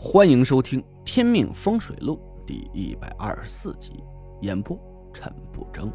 [0.00, 4.00] 欢迎收听《天命风水录》第一百二十四集，
[4.42, 4.78] 演播
[5.12, 5.90] 陈不争。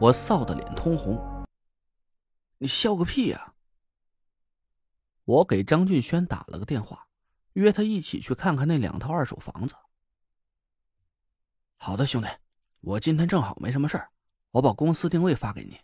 [0.00, 1.16] 我臊得脸通红，
[2.58, 3.54] 你笑个屁呀！
[5.24, 7.06] 我给张俊轩打了个电话，
[7.52, 9.76] 约他一起去看看那两套二手房子。
[11.76, 12.26] 好的，兄弟，
[12.80, 14.10] 我今天正好没什么事儿，
[14.50, 15.78] 我把公司定位发给你。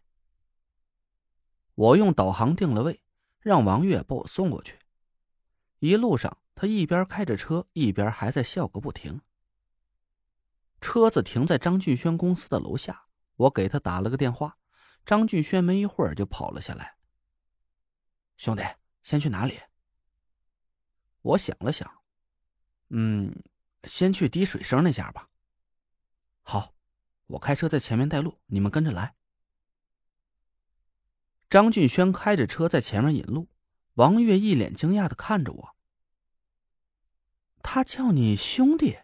[1.76, 3.00] 我用导航定了位，
[3.38, 4.76] 让王月把我送过去。
[5.84, 9.20] 一路上，他一边开着车，一边还在笑个不停。
[10.80, 13.04] 车子停在张俊轩公司的楼下，
[13.36, 14.56] 我给他打了个电话，
[15.04, 16.96] 张俊轩没一会儿就跑了下来。
[18.38, 18.62] 兄弟，
[19.02, 19.60] 先去哪里？
[21.20, 22.00] 我想了想，
[22.88, 23.44] 嗯，
[23.82, 25.28] 先去滴水声那家吧。
[26.40, 26.74] 好，
[27.26, 29.16] 我开车在前面带路，你们跟着来。
[31.50, 33.50] 张俊轩开着车在前面引路，
[33.96, 35.73] 王月一脸惊讶的看着我。
[37.66, 38.98] 他叫你兄弟。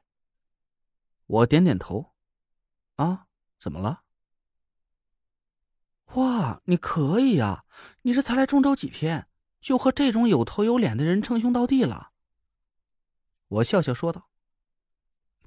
[1.27, 2.13] 我点点头，
[2.97, 3.27] 啊，
[3.59, 4.03] 怎么了？
[6.13, 7.65] 哇，你可以呀！
[8.03, 9.27] 你这才来中州几天，
[9.61, 12.11] 就和这种有头有脸的人称兄道弟了。
[13.49, 14.29] 我笑笑说道：“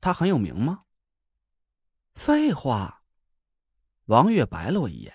[0.01, 0.85] 他很有名吗？”
[2.15, 3.03] 废话。
[4.05, 5.13] 王月白了我一眼，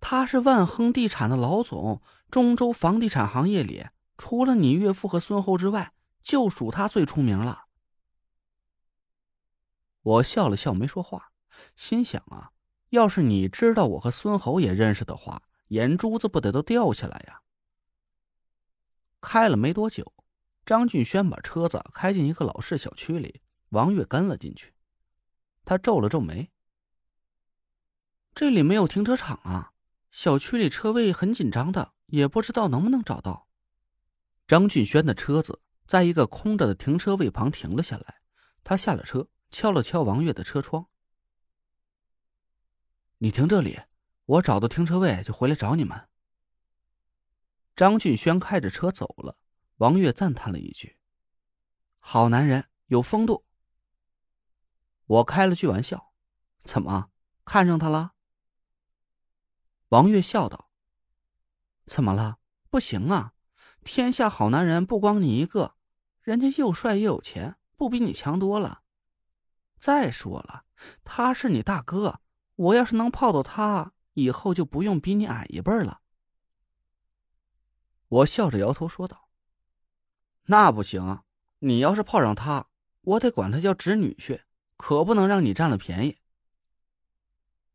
[0.00, 3.86] 他是万亨地产的老总，中州房地产行业里，
[4.18, 5.94] 除了你岳父和孙后之外。
[6.26, 7.66] 就属他最出名了。
[10.02, 11.30] 我笑了笑，没说话，
[11.76, 12.50] 心想啊，
[12.88, 17.42] 要是你知道我和孙侯也认识的话，眼珠子不得都掉下来呀。
[19.20, 20.12] 开了没多久，
[20.64, 24.74] 张俊轩把车子开进一个老式小区里，王月跟了进去。
[25.64, 26.50] 他皱了皱眉
[28.34, 29.74] ：“这里没有停车场啊，
[30.10, 33.46] 小区里车位很紧张的，也不知道能不能找到。”
[34.48, 35.62] 张俊轩的车子。
[35.86, 38.20] 在一个空着的停车位旁停了下来，
[38.64, 40.88] 他下了车，敲了敲王月的车窗
[43.18, 43.80] ：“你停这里，
[44.24, 46.08] 我找到停车位就回来找你们。”
[47.76, 49.38] 张俊轩开着车走了，
[49.76, 50.98] 王月赞叹了一句
[52.00, 53.44] ：“好男人，有风度。”
[55.06, 56.12] 我开了句玩笑
[56.64, 57.10] ：“怎么
[57.44, 58.14] 看上他了？”
[59.90, 60.68] 王月笑道
[61.86, 62.40] ：“怎么了？
[62.70, 63.34] 不行啊，
[63.84, 65.75] 天下好男人不光你一个。”
[66.26, 68.82] 人家又帅又有钱，不比你强多了。
[69.78, 70.64] 再说了，
[71.04, 72.20] 他是你大哥，
[72.56, 76.00] 我要是能泡到他，以后就不用比你矮一辈了。
[78.08, 79.28] 我笑着摇头说道
[80.46, 81.22] ：“那不行，
[81.60, 82.70] 你要是泡上他，
[83.02, 84.42] 我得管他叫侄女婿，
[84.76, 86.18] 可不能让你占了便宜。”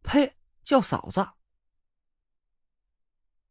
[0.03, 0.35] 呸！
[0.66, 1.25] 叫嫂子。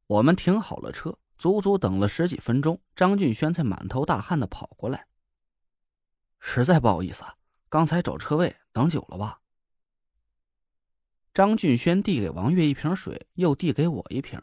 [0.09, 1.19] 我们停好了车。
[1.41, 5.07] 足足等了十几分钟，张俊轩才满头大汗的跑过来。
[6.39, 7.37] 实在不好意思啊，
[7.71, 9.41] 刚才找车位等久了吧？
[11.33, 14.39] 张俊轩递给王月一瓶水，又递给我一瓶。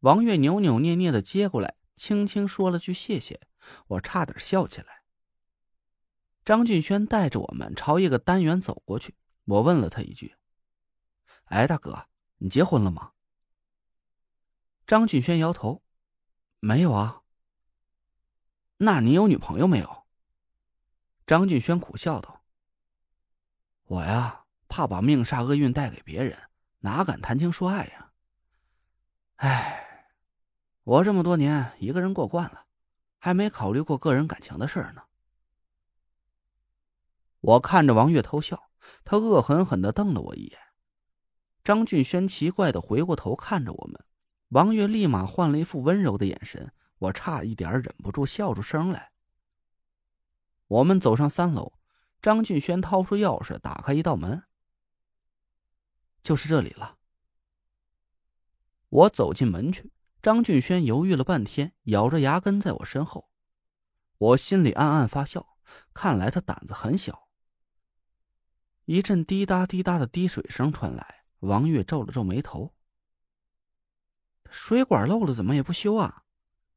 [0.00, 3.38] 王月扭扭捏捏的接过来，轻轻说了句谢谢，
[3.88, 5.02] 我差点笑起来。
[6.46, 9.14] 张俊轩带着我们朝一个单元走过去，
[9.44, 10.34] 我问了他一句
[11.52, 12.06] ：“哎，大哥，
[12.38, 13.10] 你结婚了吗？”
[14.86, 15.82] 张俊轩摇头
[16.60, 17.22] ：“没有啊。
[18.78, 20.04] ”“那你有女朋友没有？”
[21.26, 22.44] 张俊轩苦笑道
[23.84, 26.38] ：“我呀，怕把命煞厄运带给别人，
[26.80, 28.12] 哪敢谈情说爱呀？
[29.36, 30.10] 哎，
[30.82, 32.66] 我这么多年一个人过惯了，
[33.18, 35.02] 还没考虑过个人感情的事儿呢。”
[37.40, 38.70] 我看着王月偷笑，
[39.02, 40.58] 他恶狠狠的瞪了我一眼。
[41.62, 44.04] 张俊轩奇怪的回过头看着我们。
[44.48, 49.12] 王月立马换了一副温柔的眼神，我差一点忍不住笑出声来。
[50.66, 51.72] 我们走上三楼，
[52.22, 54.44] 张俊轩掏出钥匙打开一道门，
[56.22, 56.98] 就是这里了。
[58.88, 63.30] 我走进门去，张俊轩犹豫了半天，咬着牙跟在我身后。
[64.18, 65.58] 我心里暗暗发笑，
[65.92, 67.28] 看来他胆子很小。
[68.84, 72.73] 一阵滴答滴答的滴水声传来，王月皱了皱眉头。
[74.54, 76.22] 水管漏了，怎么也不修啊？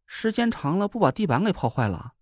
[0.07, 2.15] 时间长了，不把地板给泡坏了？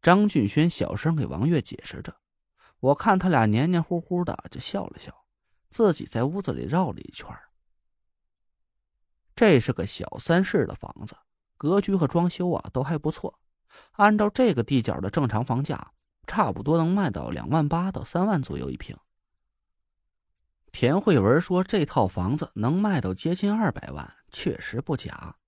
[0.00, 2.16] 张俊轩小声给王月解释着。
[2.78, 5.12] 我看他俩黏黏糊糊的，就笑了笑，
[5.68, 7.28] 自己在屋子里绕了一圈。
[9.34, 11.16] 这是个小三室的房子，
[11.56, 13.40] 格局和装修啊都还不错。
[13.92, 15.92] 按照这个地角的正常房价，
[16.28, 18.96] 差不多能卖到两万八到三万左右一平。
[20.78, 25.38] 田慧文说：“这套房子能卖到接近二百万，确实不假。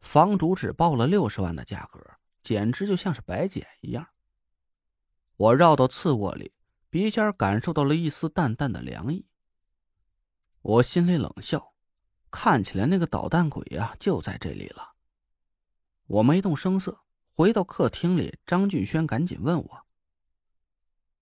[0.00, 2.00] 房主只报了六十万的价格，
[2.42, 4.08] 简直就像是白捡一样。
[5.36, 6.54] 我绕到次卧里，
[6.88, 9.28] 鼻尖感受到了一丝淡淡的凉意。
[10.62, 11.74] 我心里冷笑，
[12.30, 14.94] 看起来那个捣蛋鬼呀就在这里了。
[16.06, 19.86] 我没动声色，回到客厅里，张俊轩赶紧问我：“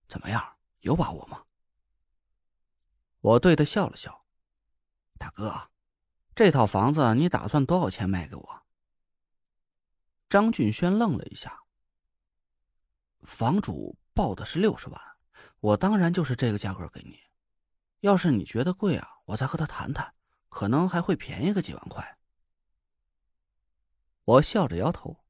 [0.07, 0.41] 怎么样，
[0.79, 1.41] 有把握吗？”
[3.25, 4.23] 我对他笑了笑
[5.17, 5.71] ：“大哥，
[6.35, 8.61] 这套房子你打算多少钱卖给我？”
[10.29, 11.63] 张俊轩愣了一下。
[13.23, 15.01] 房主报的是六十万，
[15.59, 17.17] 我当然就是这个价格给你。
[18.01, 20.13] 要是你觉得贵啊，我再和他谈谈，
[20.47, 22.19] 可能还会便宜个几万块。
[24.23, 25.25] 我笑着摇头。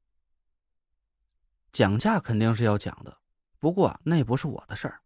[1.72, 3.22] 讲价肯定是要讲的，
[3.58, 5.02] 不过那不是我的事儿。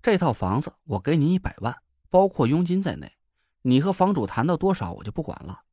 [0.00, 1.82] 这套房子我给你一百万，
[2.14, 3.18] 包括佣金在内。
[3.62, 5.64] 你和房主谈到多少，我就不管了。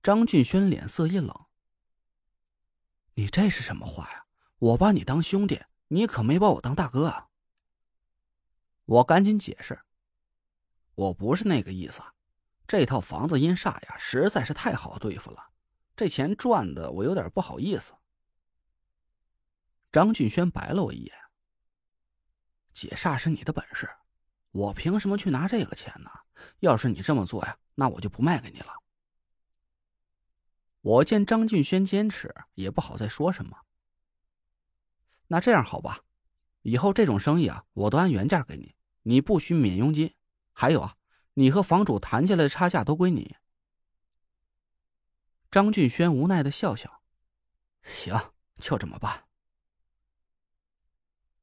[0.00, 1.34] 张俊轩脸色一冷。
[3.14, 4.26] 你这是什么话呀？
[4.58, 7.30] 我把你当兄弟，你可没把我当大哥啊！
[8.84, 9.80] 我赶紧解释，
[10.94, 12.00] 我不是那个意思。
[12.68, 15.50] 这套房子阴煞呀，实在是太好对付了，
[15.96, 17.92] 这钱赚的我有点不好意思。
[19.90, 21.12] 张俊轩白了我一眼
[22.72, 23.90] ：“解煞是你的本事，
[24.50, 26.10] 我凭什么去拿这个钱呢？
[26.60, 28.74] 要是你这么做呀，那我就不卖给你了。”
[30.82, 33.58] 我见张俊轩坚持，也不好再说什么。
[35.26, 36.04] 那这样好吧，
[36.62, 40.14] 以后这种生意啊，我都按原价给你，你不许免佣金。
[40.52, 40.96] 还有啊，
[41.34, 43.36] 你和房主谈下来的差价都归你。
[45.50, 47.02] 张俊轩无奈的笑笑
[47.84, 49.24] ：“行，就这么办。”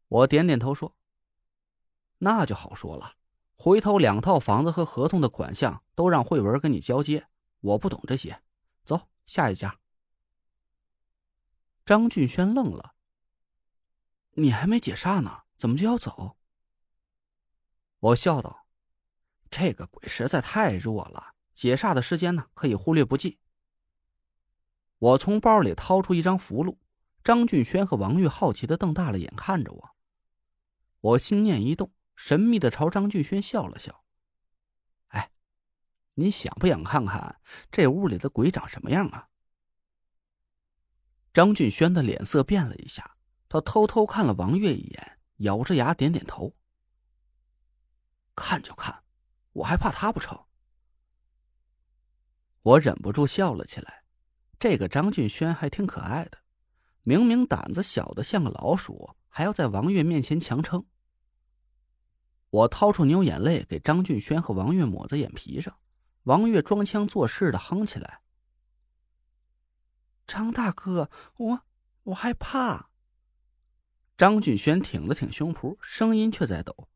[0.09, 0.95] 我点点头说
[2.19, 3.13] ：“那就好说了，
[3.55, 7.27] 回头两套房子和合同的款项都让慧文跟你交接，
[7.61, 8.41] 我不懂这些。
[8.85, 9.77] 走。”下一家，
[11.85, 12.93] 张俊轩愣了。
[14.35, 16.37] 你还没解煞呢，怎么就要走？
[17.99, 18.67] 我笑道
[19.51, 23.37] ：“这个鬼实在太弱了，解煞的时间呢，可以忽略不计。”
[24.97, 26.77] 我从包里掏出一张符箓，
[27.21, 29.95] 张俊轩和王玉好奇的瞪大了眼看着我。
[31.01, 34.03] 我心念一动，神秘的朝张俊轩笑了笑。
[35.07, 35.31] 哎
[36.15, 37.39] 你想不想看看
[37.71, 39.29] 这屋里的鬼长什么样啊？
[41.31, 43.17] 张俊轩的脸色变了一下，
[43.47, 46.55] 他偷偷看了王月一眼，咬着牙点点头。
[48.35, 49.03] 看就看，
[49.53, 50.45] 我还怕他不成？
[52.63, 54.03] 我忍不住笑了起来。
[54.59, 56.39] 这个张俊轩还挺可爱的，
[57.03, 60.83] 明明胆子小的像个老鼠，还要在王月面前强撑。
[62.49, 65.75] 我掏出牛眼泪给张俊轩和王月抹在眼皮上。
[66.23, 68.21] 王月装腔作势的哼起来
[70.27, 71.61] ：“张大哥，我
[72.03, 72.89] 我害怕。”
[74.17, 76.89] 张俊轩挺了挺胸脯，声音却在抖：“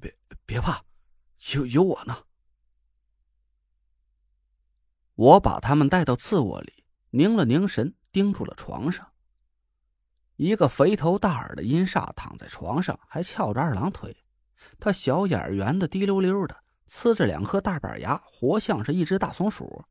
[0.00, 0.84] 别别怕，
[1.54, 2.24] 有有我呢。”
[5.14, 9.12] 我把他们带到次卧里，凝了凝神，盯住了床上。
[10.36, 14.23] 一个肥头大耳的阴煞躺在床上，还翘着二郎腿，
[14.78, 16.64] 他小眼圆的滴溜溜的。
[16.86, 19.86] 呲着两颗大板牙，活像是一只大松鼠。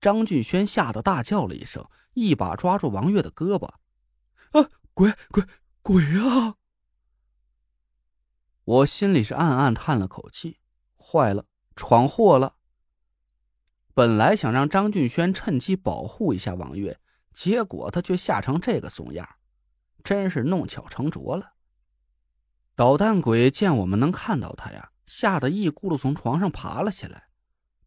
[0.00, 1.84] 张俊轩吓得大叫了一声，
[2.14, 3.66] 一把抓住王月的胳膊
[4.58, 5.44] ：“啊，鬼鬼
[5.82, 6.54] 鬼啊！”
[8.62, 10.60] 我心里是暗暗叹了口气，
[10.96, 12.54] 坏了，闯祸了。
[13.92, 17.00] 本来想让张俊轩趁机保护一下王月，
[17.32, 19.28] 结果他却吓成这个怂样，
[20.04, 21.54] 真是弄巧成拙了。
[22.80, 27.28] 捣蛋鬼见我们能看到他呀，吓得一咕噜从床上爬了起来，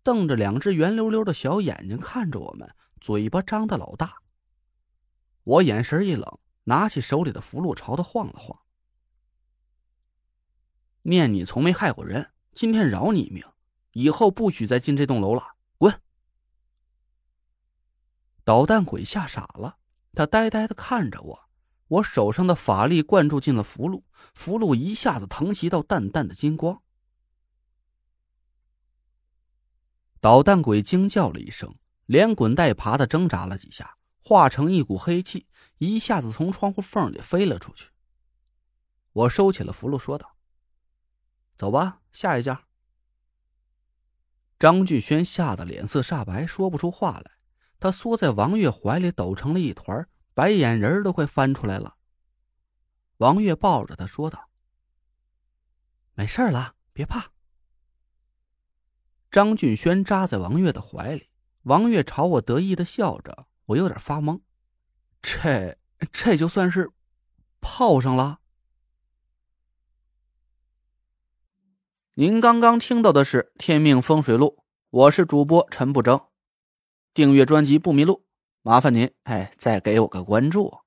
[0.04, 4.18] 瞪着两只圆溜溜的小眼睛看着我们，嘴巴张得老大。
[5.46, 8.60] 我眼神一冷，拿起手里的符箓朝他晃了晃，
[11.02, 13.44] 念你从没害过人，今天饶你一命，
[13.94, 16.00] 以后不许再进这栋楼了，滚！
[18.44, 19.80] 捣蛋鬼吓傻了，
[20.14, 21.43] 他呆呆的看着我。
[21.94, 24.02] 我手上的法力灌注进了符箓，
[24.34, 26.82] 符箓一下子腾起一道淡淡的金光。
[30.20, 35.48] 捣蛋鬼惊叫了一声，连滚带爬的挣扎了几下，化成一股黑气，
[35.78, 37.90] 一下子从窗户缝里飞了出去。
[39.12, 40.36] 我收起了符箓，说道
[41.56, 42.64] ：“走吧，下一家。”
[44.58, 47.32] 张俊轩吓得脸色煞白，说不出话来。
[47.80, 50.08] 他缩在王月怀里，抖成了一团。
[50.34, 51.98] 白眼仁都快翻出来了。
[53.18, 54.50] 王月抱着他说道
[56.16, 57.32] ：“没事了，别怕。”
[59.32, 61.30] 张俊轩扎在王月的怀里，
[61.64, 64.42] 王月朝我得意的笑着，我有点发懵。
[65.22, 65.78] 这
[66.12, 66.92] 这就算是
[67.62, 68.40] 泡上了。
[72.16, 74.58] 您刚刚听到的是《天命风水录》，
[74.90, 76.28] 我是主播陈不争。
[77.14, 78.26] 订阅专辑不迷路，
[78.66, 80.83] 麻烦您哎再给我个关注。